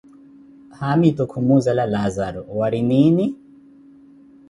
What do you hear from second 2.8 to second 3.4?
niini?